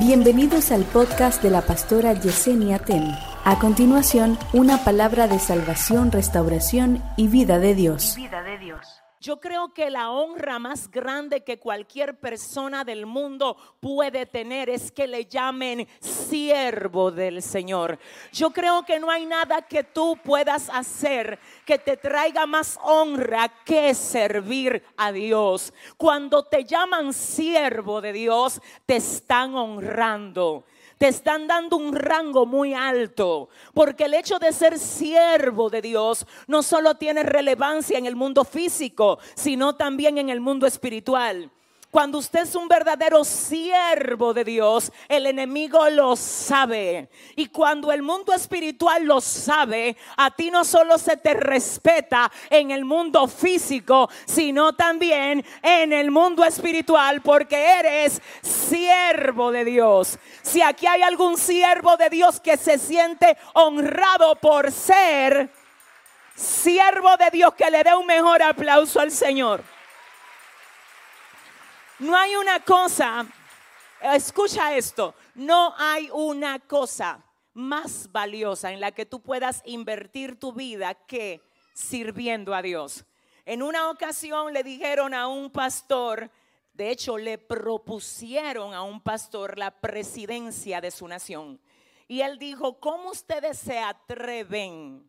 [0.00, 3.04] Bienvenidos al podcast de la pastora Yesenia Ten.
[3.44, 8.14] A continuación, una palabra de salvación, restauración y vida de Dios.
[8.16, 8.99] Vida de Dios.
[9.20, 14.90] Yo creo que la honra más grande que cualquier persona del mundo puede tener es
[14.90, 17.98] que le llamen siervo del Señor.
[18.32, 23.52] Yo creo que no hay nada que tú puedas hacer que te traiga más honra
[23.62, 25.74] que servir a Dios.
[25.98, 30.64] Cuando te llaman siervo de Dios, te están honrando
[31.00, 36.26] te están dando un rango muy alto, porque el hecho de ser siervo de Dios
[36.46, 41.50] no solo tiene relevancia en el mundo físico, sino también en el mundo espiritual.
[41.90, 47.08] Cuando usted es un verdadero siervo de Dios, el enemigo lo sabe.
[47.34, 52.70] Y cuando el mundo espiritual lo sabe, a ti no solo se te respeta en
[52.70, 60.16] el mundo físico, sino también en el mundo espiritual, porque eres siervo de Dios.
[60.42, 65.50] Si aquí hay algún siervo de Dios que se siente honrado por ser
[66.36, 69.64] siervo de Dios, que le dé un mejor aplauso al Señor.
[72.00, 73.26] No hay una cosa,
[74.00, 80.54] escucha esto, no hay una cosa más valiosa en la que tú puedas invertir tu
[80.54, 81.42] vida que
[81.74, 83.04] sirviendo a Dios.
[83.44, 86.30] En una ocasión le dijeron a un pastor,
[86.72, 91.60] de hecho le propusieron a un pastor la presidencia de su nación.
[92.08, 95.06] Y él dijo, ¿cómo ustedes se atreven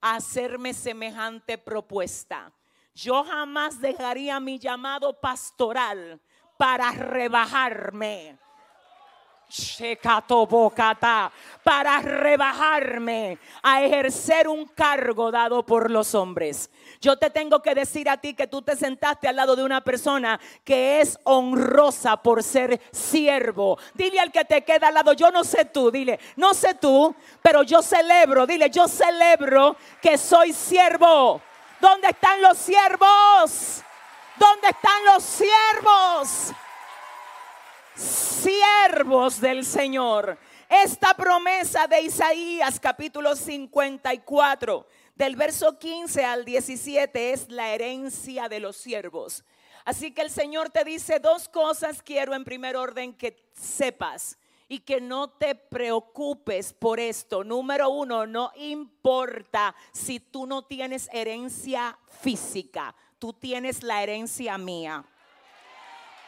[0.00, 2.52] a hacerme semejante propuesta?
[2.94, 6.20] Yo jamás dejaría mi llamado pastoral
[6.56, 8.38] para rebajarme.
[11.62, 16.70] Para rebajarme a ejercer un cargo dado por los hombres.
[17.00, 19.82] Yo te tengo que decir a ti que tú te sentaste al lado de una
[19.82, 23.78] persona que es honrosa por ser siervo.
[23.94, 27.14] Dile al que te queda al lado, yo no sé tú, dile, no sé tú,
[27.42, 31.40] pero yo celebro, dile, yo celebro que soy siervo.
[31.80, 33.82] ¿Dónde están los siervos?
[34.36, 36.52] ¿Dónde están los siervos?
[37.94, 40.38] Siervos del Señor.
[40.68, 48.60] Esta promesa de Isaías capítulo 54, del verso 15 al 17, es la herencia de
[48.60, 49.44] los siervos.
[49.84, 54.38] Así que el Señor te dice dos cosas quiero en primer orden que sepas
[54.68, 57.44] y que no te preocupes por esto.
[57.44, 65.04] Número uno, no importa si tú no tienes herencia física, tú tienes la herencia mía.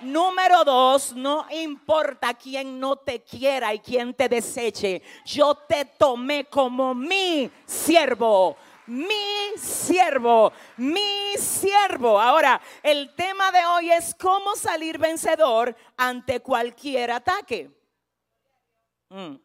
[0.00, 6.44] Número dos, no importa quién no te quiera y quién te deseche, yo te tomé
[6.44, 12.20] como mi siervo mi siervo, mi siervo.
[12.20, 17.70] Ahora, el tema de hoy es cómo salir vencedor ante cualquier ataque.
[19.08, 19.36] Mm.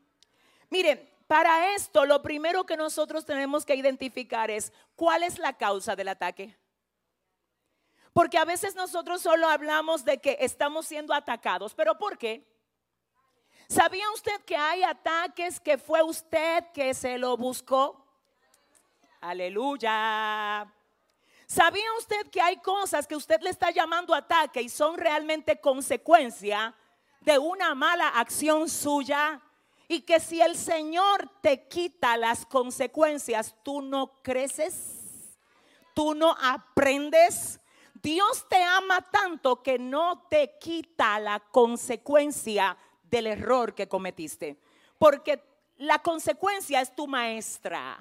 [0.70, 5.96] Miren, para esto lo primero que nosotros tenemos que identificar es cuál es la causa
[5.96, 6.58] del ataque.
[8.14, 12.46] Porque a veces nosotros solo hablamos de que estamos siendo atacados, pero ¿por qué?
[13.70, 18.06] ¿Sabía usted que hay ataques que fue usted que se lo buscó?
[19.22, 20.70] Aleluya.
[21.48, 26.76] ¿Sabía usted que hay cosas que usted le está llamando ataque y son realmente consecuencia
[27.22, 29.42] de una mala acción suya?
[29.92, 35.36] Y que si el Señor te quita las consecuencias, tú no creces,
[35.94, 37.60] tú no aprendes.
[38.02, 44.58] Dios te ama tanto que no te quita la consecuencia del error que cometiste.
[44.98, 45.44] Porque
[45.76, 48.00] la consecuencia es tu maestra.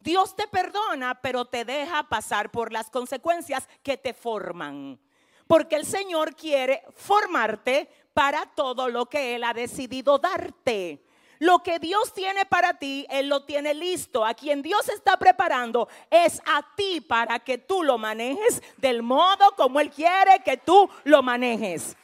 [0.00, 5.00] Dios te perdona, pero te deja pasar por las consecuencias que te forman.
[5.46, 11.04] Porque el Señor quiere formarte para todo lo que Él ha decidido darte.
[11.38, 14.24] Lo que Dios tiene para ti, Él lo tiene listo.
[14.24, 19.54] A quien Dios está preparando es a ti para que tú lo manejes del modo
[19.54, 21.94] como Él quiere que tú lo manejes.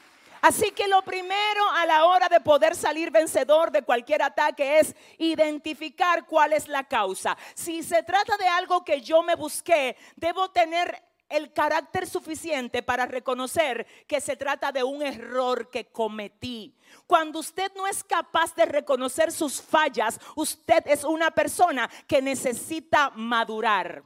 [0.43, 4.95] Así que lo primero a la hora de poder salir vencedor de cualquier ataque es
[5.17, 7.39] identificar cuál es la causa.
[7.55, 11.03] Si se trata de algo que yo me busqué, debo tener
[11.33, 16.77] el carácter suficiente para reconocer que se trata de un error que cometí.
[17.07, 23.11] Cuando usted no es capaz de reconocer sus fallas, usted es una persona que necesita
[23.11, 24.03] madurar.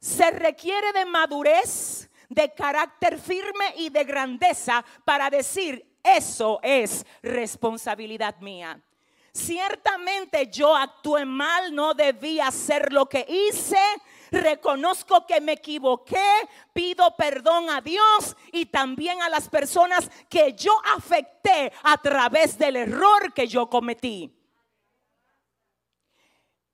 [0.00, 8.38] Se requiere de madurez, de carácter firme y de grandeza para decir, eso es responsabilidad
[8.40, 8.82] mía.
[9.32, 13.78] Ciertamente yo actué mal, no debía hacer lo que hice,
[14.30, 20.72] reconozco que me equivoqué, pido perdón a Dios y también a las personas que yo
[20.96, 24.34] afecté a través del error que yo cometí.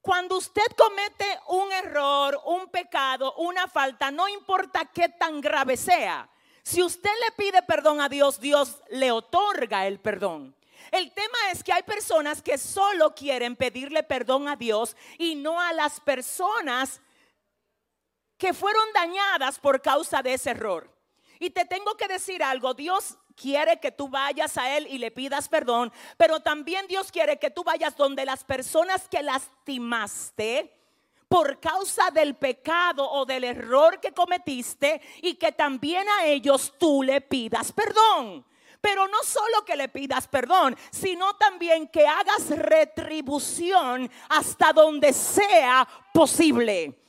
[0.01, 6.29] Cuando usted comete un error, un pecado, una falta, no importa qué tan grave sea,
[6.63, 10.55] si usted le pide perdón a Dios, Dios le otorga el perdón.
[10.91, 15.61] El tema es que hay personas que solo quieren pedirle perdón a Dios y no
[15.61, 17.01] a las personas
[18.39, 20.91] que fueron dañadas por causa de ese error.
[21.39, 25.11] Y te tengo que decir algo, Dios quiere que tú vayas a Él y le
[25.11, 30.73] pidas perdón, pero también Dios quiere que tú vayas donde las personas que lastimaste
[31.29, 37.03] por causa del pecado o del error que cometiste y que también a ellos tú
[37.03, 38.47] le pidas perdón.
[38.81, 45.89] Pero no solo que le pidas perdón, sino también que hagas retribución hasta donde sea
[46.13, 47.04] posible.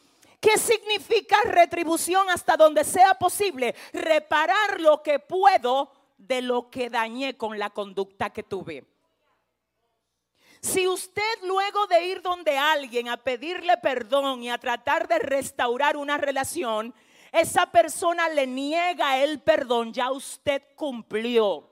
[0.45, 3.73] ¿Qué significa retribución hasta donde sea posible?
[3.91, 8.85] Reparar lo que puedo de lo que dañé con la conducta que tuve.
[10.61, 15.97] Si usted luego de ir donde alguien a pedirle perdón y a tratar de restaurar
[15.97, 16.93] una relación,
[17.31, 21.71] esa persona le niega el perdón, ya usted cumplió.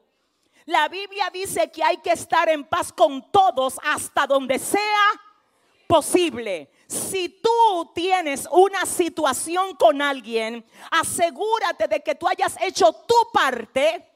[0.65, 5.11] La Biblia dice que hay que estar en paz con todos hasta donde sea
[5.85, 6.71] posible.
[6.87, 14.09] Si tú tienes una situación con alguien, asegúrate de que tú hayas hecho tu parte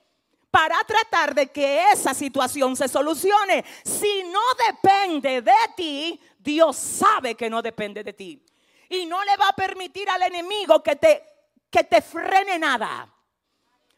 [0.51, 3.63] para tratar de que esa situación se solucione.
[3.83, 8.43] Si no depende de ti, Dios sabe que no depende de ti.
[8.89, 11.23] Y no le va a permitir al enemigo que te,
[11.69, 13.13] que te frene nada.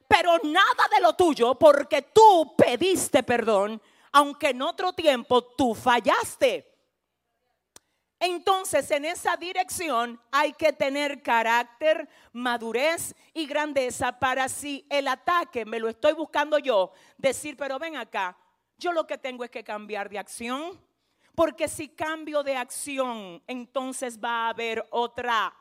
[0.07, 3.79] Pero nada de lo tuyo porque tú pediste perdón,
[4.11, 6.68] aunque en otro tiempo tú fallaste.
[8.19, 15.65] Entonces, en esa dirección hay que tener carácter, madurez y grandeza para si el ataque
[15.65, 18.37] me lo estoy buscando yo, decir, pero ven acá,
[18.77, 20.77] yo lo que tengo es que cambiar de acción,
[21.33, 25.55] porque si cambio de acción, entonces va a haber otra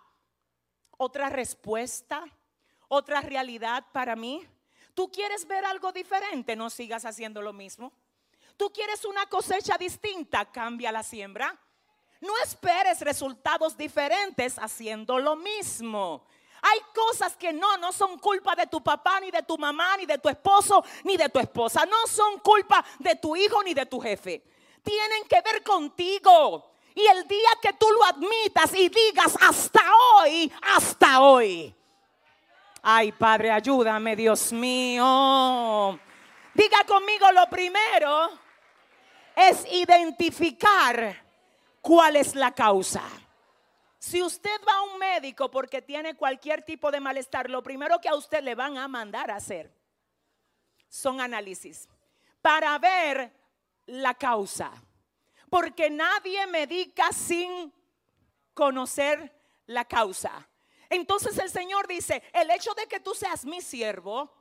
[0.99, 2.25] otra respuesta,
[2.89, 4.47] otra realidad para mí.
[4.93, 6.57] ¿Tú quieres ver algo diferente?
[6.57, 7.93] No sigas haciendo lo mismo.
[8.57, 10.51] ¿Tú quieres una cosecha distinta?
[10.51, 11.57] Cambia la siembra.
[12.21, 16.27] No esperes resultados diferentes haciendo lo mismo.
[16.61, 20.07] Hay cosas que no, no son culpa de tu papá, ni de tu mamá, ni
[20.07, 21.87] de tu esposo, ni de tu esposa.
[21.87, 24.43] No son culpa de tu hijo, ni de tu jefe.
[24.83, 26.73] Tienen que ver contigo.
[26.95, 29.81] Y el día que tú lo admitas y digas hasta
[30.17, 31.73] hoy, hasta hoy.
[32.83, 35.99] Ay, Padre, ayúdame, Dios mío.
[36.55, 38.31] Diga conmigo lo primero
[39.37, 41.28] es identificar
[41.81, 43.03] cuál es la causa.
[43.99, 48.09] Si usted va a un médico porque tiene cualquier tipo de malestar, lo primero que
[48.09, 49.73] a usted le van a mandar a hacer
[50.89, 51.89] son análisis
[52.41, 53.33] para ver
[53.87, 54.71] la causa.
[55.51, 57.73] Porque nadie medica sin
[58.55, 59.35] conocer
[59.67, 60.49] la causa.
[60.91, 64.33] Entonces el Señor dice, el hecho de que tú seas mi siervo,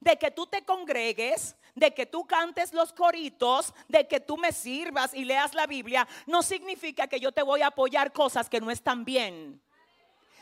[0.00, 4.52] de que tú te congregues, de que tú cantes los coritos, de que tú me
[4.52, 8.60] sirvas y leas la Biblia, no significa que yo te voy a apoyar cosas que
[8.60, 9.60] no están bien.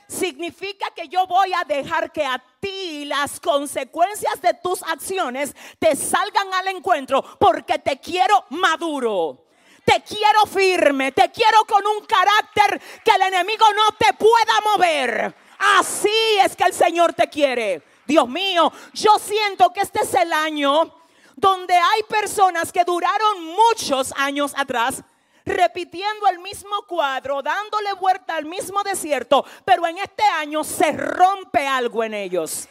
[0.09, 5.95] Significa que yo voy a dejar que a ti las consecuencias de tus acciones te
[5.95, 9.45] salgan al encuentro porque te quiero maduro.
[9.85, 15.35] Te quiero firme, te quiero con un carácter que el enemigo no te pueda mover.
[15.79, 17.83] Así es que el Señor te quiere.
[18.09, 20.95] Dios mío, yo siento que este es el año
[21.37, 25.05] donde hay personas que duraron muchos años atrás
[25.45, 31.67] repitiendo el mismo cuadro, dándole vuelta al mismo desierto, pero en este año se rompe
[31.67, 32.67] algo en ellos.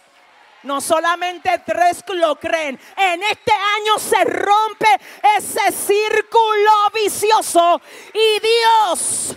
[0.63, 2.79] No solamente tres lo creen.
[2.98, 4.88] En este año se rompe
[5.38, 7.79] ese círculo vicioso
[8.12, 9.36] y Dios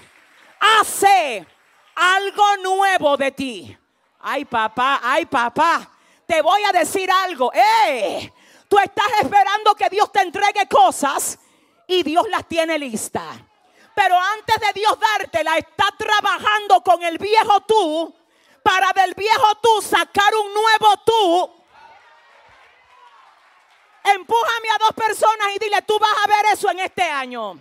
[0.60, 1.46] hace
[1.94, 3.79] algo nuevo de ti.
[4.22, 5.90] Ay papá, ay papá,
[6.26, 7.50] te voy a decir algo.
[7.54, 8.32] ¡Eh!
[8.68, 11.38] Tú estás esperando que Dios te entregue cosas
[11.86, 13.36] y Dios las tiene listas.
[13.94, 18.14] Pero antes de Dios dártela, está trabajando con el viejo tú
[18.62, 21.50] para del viejo tú sacar un nuevo tú.
[24.04, 27.58] Empújame a dos personas y dile, tú vas a ver eso en este año.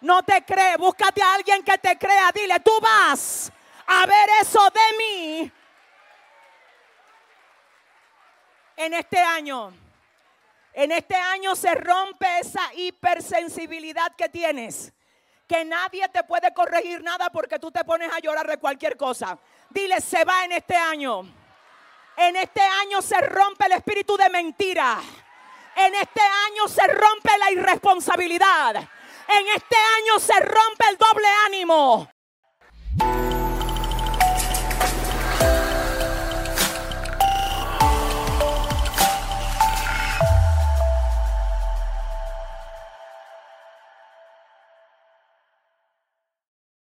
[0.00, 3.52] No te cree, búscate a alguien que te crea, dile, tú vas
[3.86, 5.52] a ver eso de mí
[8.78, 9.72] en este año.
[10.72, 14.92] En este año se rompe esa hipersensibilidad que tienes
[15.48, 19.38] que nadie te puede corregir nada porque tú te pones a llorar de cualquier cosa.
[19.70, 21.22] Dile, se va en este año.
[22.16, 25.00] En este año se rompe el espíritu de mentira.
[25.74, 28.76] En este año se rompe la irresponsabilidad.
[28.76, 32.10] En este año se rompe el doble ánimo.